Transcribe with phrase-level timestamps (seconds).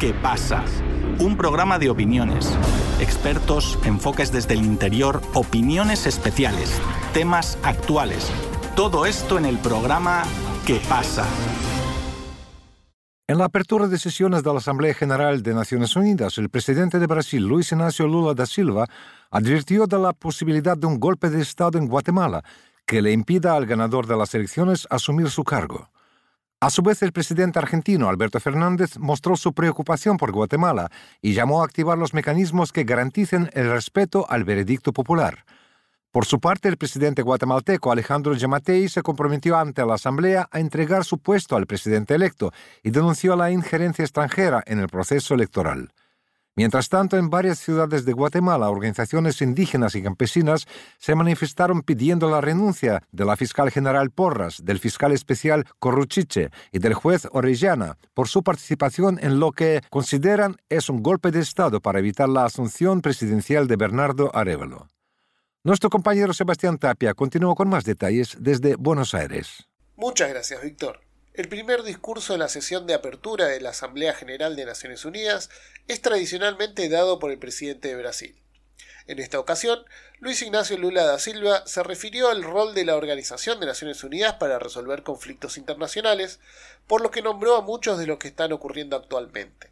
[0.00, 0.64] ¿Qué pasa?
[1.18, 2.58] Un programa de opiniones,
[3.00, 6.80] expertos, enfoques desde el interior, opiniones especiales,
[7.12, 8.32] temas actuales.
[8.74, 10.22] Todo esto en el programa
[10.66, 11.26] ¿Qué pasa?
[13.28, 17.06] En la apertura de sesiones de la Asamblea General de Naciones Unidas, el presidente de
[17.06, 18.86] Brasil, Luis Ignacio Lula da Silva,
[19.30, 22.42] advirtió de la posibilidad de un golpe de Estado en Guatemala
[22.86, 25.90] que le impida al ganador de las elecciones asumir su cargo.
[26.62, 30.90] A su vez, el presidente argentino Alberto Fernández mostró su preocupación por Guatemala
[31.22, 35.46] y llamó a activar los mecanismos que garanticen el respeto al veredicto popular.
[36.10, 41.06] Por su parte, el presidente guatemalteco Alejandro Yamatei se comprometió ante la Asamblea a entregar
[41.06, 42.52] su puesto al presidente electo
[42.82, 45.90] y denunció la injerencia extranjera en el proceso electoral.
[46.60, 50.66] Mientras tanto, en varias ciudades de Guatemala, organizaciones indígenas y campesinas
[50.98, 56.78] se manifestaron pidiendo la renuncia de la fiscal general Porras, del fiscal especial Corruchiche y
[56.78, 61.80] del juez Orellana por su participación en lo que consideran es un golpe de Estado
[61.80, 64.86] para evitar la asunción presidencial de Bernardo Arevalo.
[65.64, 69.66] Nuestro compañero Sebastián Tapia continuó con más detalles desde Buenos Aires.
[69.96, 71.09] Muchas gracias, Víctor.
[71.40, 75.48] El primer discurso de la sesión de apertura de la Asamblea General de Naciones Unidas
[75.88, 78.38] es tradicionalmente dado por el presidente de Brasil.
[79.06, 79.82] En esta ocasión,
[80.18, 84.34] Luis Ignacio Lula da Silva se refirió al rol de la Organización de Naciones Unidas
[84.34, 86.40] para resolver conflictos internacionales,
[86.86, 89.70] por lo que nombró a muchos de los que están ocurriendo actualmente.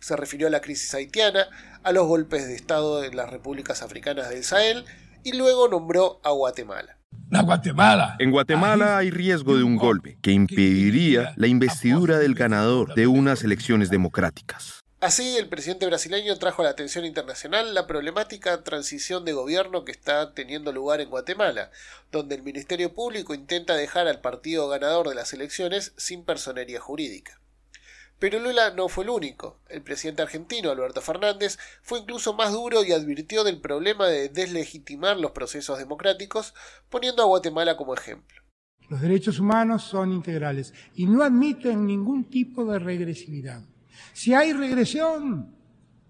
[0.00, 1.50] Se refirió a la crisis haitiana,
[1.82, 4.86] a los golpes de Estado en las repúblicas africanas del Sahel
[5.22, 6.96] y luego nombró a Guatemala.
[7.42, 8.16] Guatemala.
[8.18, 13.42] En Guatemala hay riesgo de un golpe que impediría la investidura del ganador de unas
[13.42, 14.80] elecciones democráticas.
[15.00, 19.92] Así, el presidente brasileño trajo a la atención internacional la problemática transición de gobierno que
[19.92, 21.70] está teniendo lugar en Guatemala,
[22.10, 27.38] donde el Ministerio Público intenta dejar al partido ganador de las elecciones sin personería jurídica.
[28.24, 29.60] Pero Lula no fue el único.
[29.68, 35.18] El presidente argentino, Alberto Fernández, fue incluso más duro y advirtió del problema de deslegitimar
[35.18, 36.54] los procesos democráticos,
[36.88, 38.40] poniendo a Guatemala como ejemplo.
[38.88, 43.60] Los derechos humanos son integrales y no admiten ningún tipo de regresividad.
[44.14, 45.54] Si hay regresión,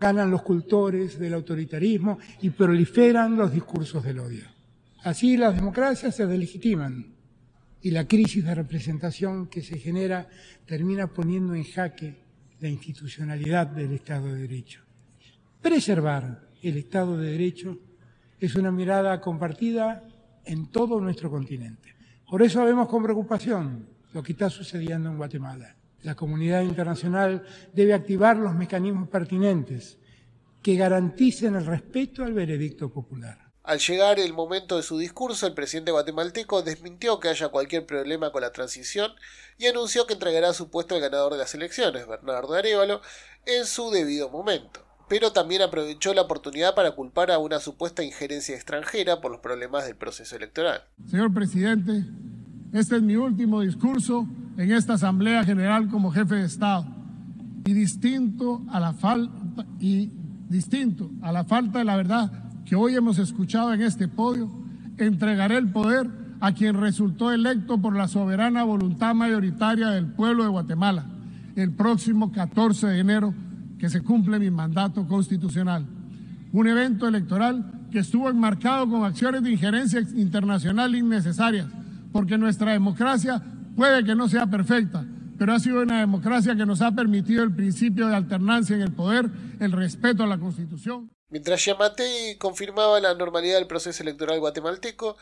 [0.00, 4.46] ganan los cultores del autoritarismo y proliferan los discursos del odio.
[5.02, 7.17] Así las democracias se delegitiman
[7.82, 10.28] y la crisis de representación que se genera
[10.66, 12.16] termina poniendo en jaque
[12.60, 14.82] la institucionalidad del Estado de Derecho.
[15.62, 17.78] Preservar el Estado de Derecho
[18.40, 20.04] es una mirada compartida
[20.44, 21.94] en todo nuestro continente.
[22.28, 25.76] Por eso vemos con preocupación lo que está sucediendo en Guatemala.
[26.02, 29.98] La comunidad internacional debe activar los mecanismos pertinentes
[30.62, 33.47] que garanticen el respeto al veredicto popular.
[33.68, 38.32] Al llegar el momento de su discurso, el presidente guatemalteco desmintió que haya cualquier problema
[38.32, 39.10] con la transición
[39.58, 43.02] y anunció que entregará su puesto al ganador de las elecciones, Bernardo Arevalo,
[43.44, 44.80] en su debido momento.
[45.06, 49.84] Pero también aprovechó la oportunidad para culpar a una supuesta injerencia extranjera por los problemas
[49.84, 50.84] del proceso electoral.
[51.10, 52.06] Señor presidente,
[52.72, 54.26] este es mi último discurso
[54.56, 56.86] en esta Asamblea General como jefe de Estado
[57.66, 60.10] y distinto a la falta y
[60.48, 64.50] distinto a la falta de la verdad que hoy hemos escuchado en este podio,
[64.98, 66.06] entregaré el poder
[66.40, 71.06] a quien resultó electo por la soberana voluntad mayoritaria del pueblo de Guatemala
[71.56, 73.34] el próximo 14 de enero,
[73.78, 75.84] que se cumple mi mandato constitucional.
[76.52, 81.66] Un evento electoral que estuvo enmarcado con acciones de injerencia internacional innecesarias,
[82.12, 83.42] porque nuestra democracia
[83.74, 85.04] puede que no sea perfecta,
[85.36, 88.92] pero ha sido una democracia que nos ha permitido el principio de alternancia en el
[88.92, 89.28] poder,
[89.58, 91.10] el respeto a la Constitución.
[91.30, 95.18] Mientras Yamatei confirmaba la normalidad del proceso electoral guatemalteco,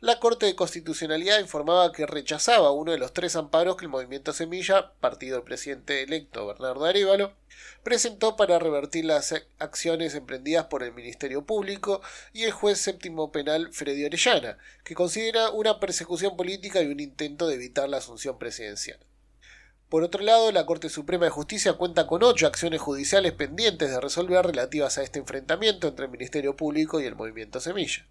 [0.00, 4.32] la Corte de Constitucionalidad informaba que rechazaba uno de los tres amparos que el movimiento
[4.32, 7.34] Semilla, partido del presidente electo Bernardo Arevalo,
[7.82, 12.00] presentó para revertir las acciones emprendidas por el Ministerio Público
[12.32, 17.46] y el juez séptimo penal Freddy Orellana, que considera una persecución política y un intento
[17.46, 18.98] de evitar la asunción presidencial.
[19.90, 24.00] Por otro lado, la Corte Suprema de Justicia cuenta con ocho acciones judiciales pendientes de
[24.00, 28.06] resolver relativas a este enfrentamiento entre el Ministerio Público y el movimiento Semilla.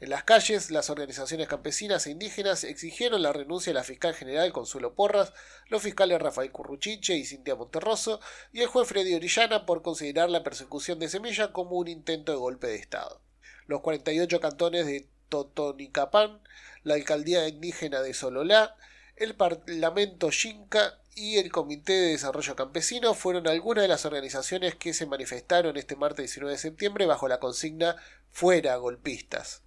[0.00, 4.52] En las calles, las organizaciones campesinas e indígenas exigieron la renuncia de la fiscal general
[4.52, 5.32] Consuelo Porras,
[5.70, 8.20] los fiscales Rafael Curruchiche y Cintia Monterroso
[8.52, 12.38] y el juez Freddy Orillana por considerar la persecución de Semilla como un intento de
[12.38, 13.22] golpe de Estado.
[13.66, 16.42] Los 48 cantones de Totonicapán,
[16.82, 18.76] la alcaldía indígena de Sololá,
[19.18, 24.94] el Parlamento Xinca y el Comité de Desarrollo Campesino fueron algunas de las organizaciones que
[24.94, 27.96] se manifestaron este martes 19 de septiembre bajo la consigna
[28.30, 29.62] Fuera golpistas.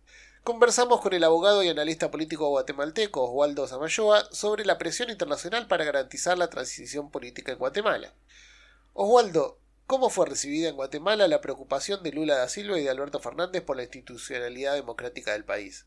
[0.45, 5.83] Conversamos con el abogado y analista político guatemalteco Oswaldo Zamayoa sobre la presión internacional para
[5.83, 8.13] garantizar la transición política en Guatemala.
[8.93, 13.19] Oswaldo, ¿cómo fue recibida en Guatemala la preocupación de Lula da Silva y de Alberto
[13.19, 15.85] Fernández por la institucionalidad democrática del país?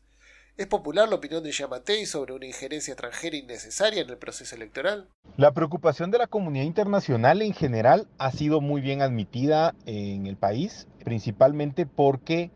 [0.57, 5.09] ¿Es popular la opinión de Yamatei sobre una injerencia extranjera innecesaria en el proceso electoral?
[5.35, 10.37] La preocupación de la comunidad internacional en general ha sido muy bien admitida en el
[10.37, 12.51] país, principalmente porque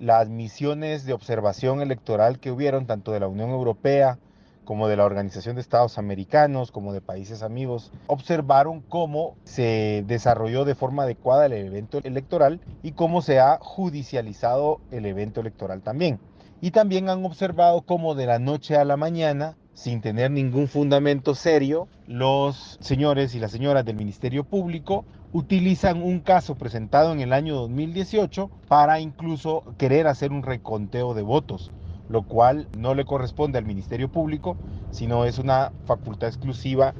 [0.00, 4.18] las misiones de observación electoral que hubieron, tanto de la Unión Europea
[4.64, 10.64] como de la Organización de Estados Americanos, como de países amigos, observaron cómo se desarrolló
[10.64, 16.18] de forma adecuada el evento electoral y cómo se ha judicializado el evento electoral también.
[16.64, 21.34] Y también han observado cómo de la noche a la mañana, sin tener ningún fundamento
[21.34, 27.34] serio, los señores y las señoras del Ministerio Público utilizan un caso presentado en el
[27.34, 31.70] año 2018 para incluso querer hacer un reconteo de votos,
[32.08, 34.56] lo cual no le corresponde al Ministerio Público,
[34.90, 36.94] sino es una facultad exclusiva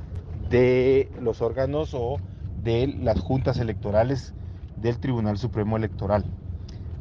[0.51, 2.19] de los órganos o
[2.63, 4.35] de las juntas electorales
[4.77, 6.27] del Tribunal Supremo Electoral.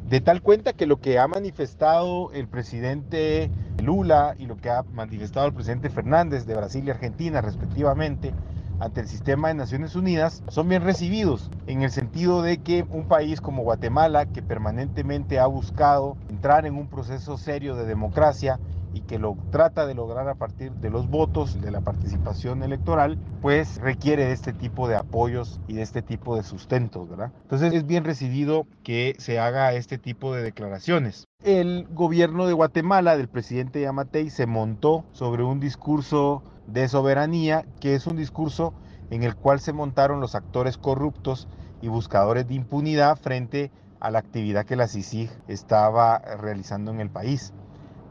[0.04, 4.84] De tal cuenta que lo que ha manifestado el presidente Lula y lo que ha
[4.92, 8.34] manifestado el presidente Fernández de Brasil y Argentina respectivamente
[8.78, 13.06] ante el sistema de Naciones Unidas son bien recibidos en el sentido de que un
[13.06, 18.60] país como Guatemala que permanentemente ha buscado entrar en un proceso serio de democracia
[18.94, 23.18] y que lo trata de lograr a partir de los votos, de la participación electoral,
[23.40, 27.32] pues requiere de este tipo de apoyos y de este tipo de sustentos, ¿verdad?
[27.42, 31.26] Entonces es bien recibido que se haga este tipo de declaraciones.
[31.42, 37.94] El gobierno de Guatemala, del presidente Yamatei, se montó sobre un discurso de soberanía, que
[37.94, 38.72] es un discurso
[39.10, 41.48] en el cual se montaron los actores corruptos
[41.82, 43.70] y buscadores de impunidad frente
[44.00, 47.52] a la actividad que la CICIG estaba realizando en el país.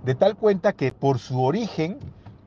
[0.04, 1.98] De tal cuenta que por su origen,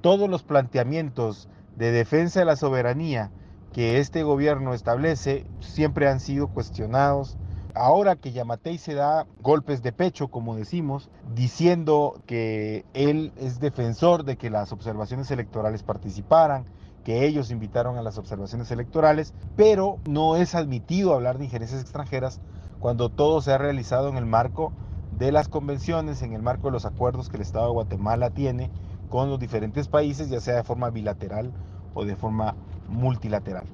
[0.03, 3.31] todos los planteamientos de defensa de la soberanía
[3.73, 7.39] que este gobierno establece siempre han sido cuestionados.
[7.75, 14.25] Ahora que Yamatei se da golpes de pecho, como decimos, diciendo que él es defensor
[14.25, 16.65] de que las observaciones electorales participaran,
[17.05, 22.41] que ellos invitaron a las observaciones electorales, pero no es admitido hablar de injerencias extranjeras
[22.81, 24.73] cuando todo se ha realizado en el marco
[25.19, 28.71] de las convenciones en el marco de los acuerdos que el Estado de Guatemala tiene
[29.09, 31.53] con los diferentes países, ya sea de forma bilateral
[31.95, 32.55] o de forma
[32.89, 33.65] multilateral.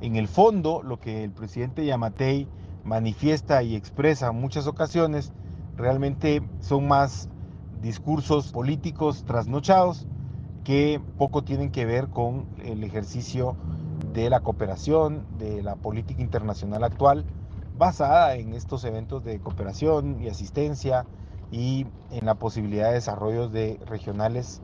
[0.00, 2.48] En el fondo, lo que el presidente Yamatei
[2.84, 5.32] manifiesta y expresa en muchas ocasiones
[5.76, 7.28] realmente son más
[7.80, 10.06] discursos políticos trasnochados
[10.64, 13.56] que poco tienen que ver con el ejercicio
[14.12, 17.24] de la cooperación, de la política internacional actual
[17.78, 21.06] basada en estos eventos de cooperación y asistencia
[21.50, 24.60] y en la posibilidad de desarrollos de regionales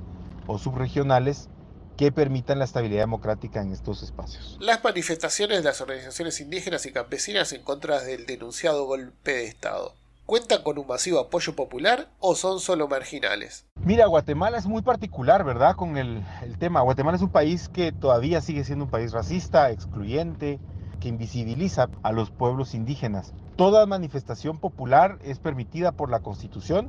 [0.47, 1.49] o subregionales
[1.97, 4.59] que permitan la estabilidad democrática en estos espacios.
[4.61, 9.95] Las manifestaciones de las organizaciones indígenas y campesinas en contra del denunciado golpe de Estado.
[10.27, 13.67] ¿Cuentan con un masivo apoyo popular o son solo marginales?
[13.85, 15.77] Mira, Guatemala es muy particular, ¿verdad?
[15.77, 16.81] Con el, el tema.
[16.81, 20.59] Guatemala es un país que todavía sigue siendo un país racista, excluyente,
[21.05, 23.35] que invisibiliza a los pueblos indígenas.
[23.57, 26.89] Toda manifestación popular es permitida por la Constitución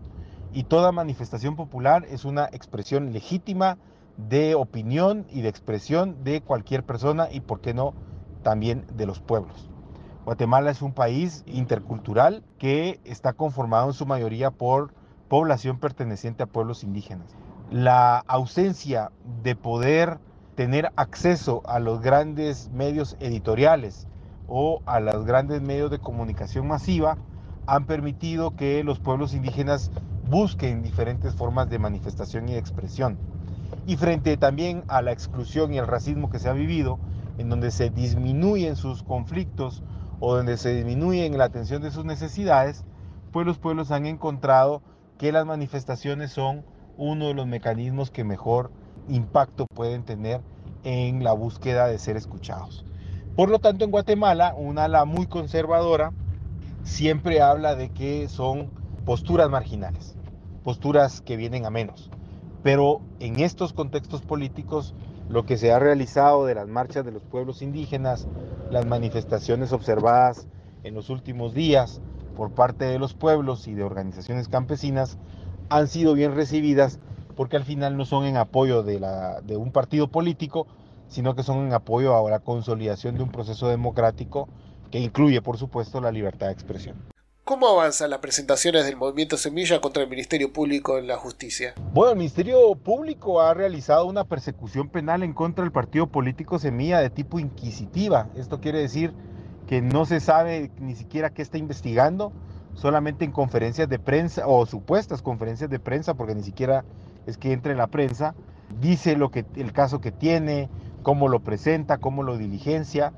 [0.53, 3.77] y toda manifestación popular es una expresión legítima
[4.15, 7.93] de opinión y de expresión de cualquier persona y, por qué no,
[8.41, 9.69] también de los pueblos.
[10.23, 14.93] Guatemala es un país intercultural que está conformado en su mayoría por
[15.27, 17.27] población perteneciente a pueblos indígenas.
[17.69, 19.11] La ausencia
[19.43, 20.19] de poder
[20.55, 24.07] tener acceso a los grandes medios editoriales
[24.47, 27.17] o a los grandes medios de comunicación masiva
[27.67, 29.91] han permitido que los pueblos indígenas
[30.29, 33.17] busquen diferentes formas de manifestación y expresión.
[33.85, 36.99] Y frente también a la exclusión y el racismo que se ha vivido,
[37.37, 39.83] en donde se disminuyen sus conflictos
[40.19, 42.85] o donde se disminuyen la atención de sus necesidades,
[43.31, 44.81] pues los pueblos han encontrado
[45.17, 46.63] que las manifestaciones son
[46.97, 48.71] uno de los mecanismos que mejor
[49.09, 50.41] impacto pueden tener
[50.83, 52.85] en la búsqueda de ser escuchados.
[53.35, 56.13] Por lo tanto, en Guatemala, una ala muy conservadora
[56.83, 58.69] siempre habla de que son
[59.05, 60.15] posturas marginales,
[60.63, 62.09] posturas que vienen a menos.
[62.63, 64.95] Pero en estos contextos políticos,
[65.27, 68.27] lo que se ha realizado de las marchas de los pueblos indígenas,
[68.71, 70.47] las manifestaciones observadas
[70.83, 72.01] en los últimos días
[72.35, 75.17] por parte de los pueblos y de organizaciones campesinas,
[75.69, 76.99] han sido bien recibidas
[77.35, 80.67] porque al final no son en apoyo de, la, de un partido político,
[81.07, 84.47] sino que son en apoyo a la consolidación de un proceso democrático
[84.91, 86.95] que incluye, por supuesto, la libertad de expresión.
[87.43, 91.75] ¿Cómo avanzan las presentaciones del movimiento Semilla contra el Ministerio Público en la justicia?
[91.93, 96.99] Bueno, el Ministerio Público ha realizado una persecución penal en contra del partido político Semilla
[97.01, 98.29] de tipo inquisitiva.
[98.35, 99.13] Esto quiere decir
[99.67, 102.33] que no se sabe ni siquiera qué está investigando,
[102.73, 106.83] solamente en conferencias de prensa o supuestas conferencias de prensa, porque ni siquiera
[107.25, 108.35] es que entre en la prensa,
[108.79, 110.69] dice lo que el caso que tiene,
[111.03, 113.13] cómo lo presenta, cómo lo diligencia,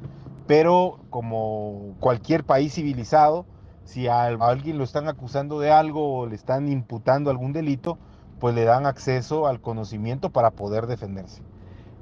[0.48, 3.46] pero como cualquier país civilizado,
[3.84, 7.98] si a alguien lo están acusando de algo o le están imputando algún delito,
[8.40, 11.42] pues le dan acceso al conocimiento para poder defenderse.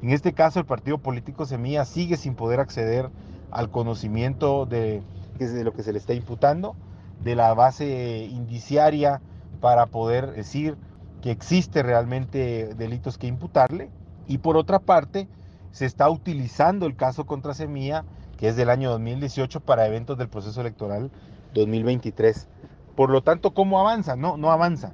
[0.01, 3.09] En este caso, el partido político Semilla sigue sin poder acceder
[3.51, 5.01] al conocimiento de,
[5.37, 6.75] de lo que se le está imputando,
[7.23, 9.21] de la base indiciaria
[9.61, 10.77] para poder decir
[11.25, 13.89] que existe realmente delitos que imputarle.
[14.27, 15.27] Y por otra parte,
[15.71, 18.05] se está utilizando el caso contra Semilla,
[18.37, 21.09] que es del año 2018, para eventos del proceso electoral
[21.55, 22.47] 2023.
[22.95, 24.15] Por lo tanto, ¿cómo avanza?
[24.15, 24.93] No, no avanza.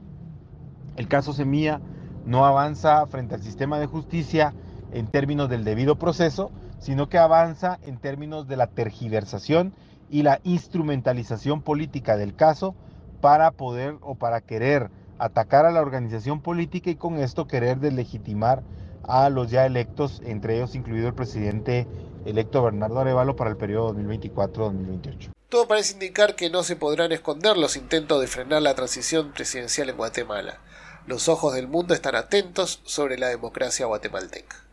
[0.96, 1.82] El caso Semilla
[2.26, 4.54] no avanza frente al sistema de justicia
[4.94, 9.74] en términos del debido proceso, sino que avanza en términos de la tergiversación
[10.10, 12.74] y la instrumentalización política del caso
[13.20, 14.90] para poder o para querer
[15.22, 18.64] atacar a la organización política y con esto querer deslegitimar
[19.04, 21.88] a los ya electos, entre ellos incluido el presidente
[22.26, 25.30] electo Bernardo Arevalo para el periodo 2024-2028.
[25.48, 29.90] Todo parece indicar que no se podrán esconder los intentos de frenar la transición presidencial
[29.90, 30.60] en Guatemala.
[31.06, 34.71] Los ojos del mundo están atentos sobre la democracia guatemalteca.